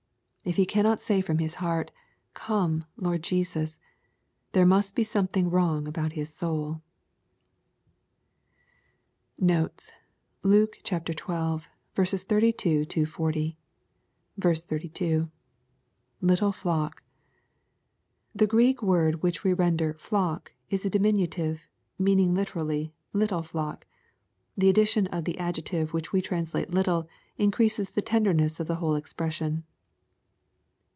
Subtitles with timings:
[0.43, 1.91] If he cannot say from his heart,"
[2.33, 3.79] Come, Lord Jesus,"
[4.53, 6.81] there must be something wrong about his soul.
[9.39, 9.91] iToTES.
[10.41, 10.97] Luke XII.
[10.97, 11.15] 32—
[12.89, 13.47] iO.
[14.35, 15.29] 32.—
[16.23, 17.03] [LitUe flock.]
[18.33, 21.67] The Greek word which we render *' flock," is a diminulive,
[21.99, 23.85] meaning literally *' little flock."
[24.57, 27.07] The addition of the adjective which we translate "little,"
[27.37, 29.65] increases the terderuess of the whole expression.